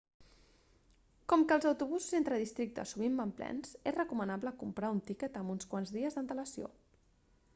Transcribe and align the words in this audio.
com 1.33 1.43
que 1.49 1.57
els 1.59 1.65
autobusos 1.71 2.15
entre 2.19 2.39
districtes 2.43 2.93
sovint 2.95 3.19
van 3.21 3.33
plens 3.41 3.75
és 3.91 3.95
recomanable 3.97 4.55
comprar 4.63 4.91
un 4.97 5.03
tiquet 5.11 5.37
amb 5.43 5.55
uns 5.57 5.69
quants 5.75 5.93
dies 5.99 6.17
d'antelació 6.21 6.75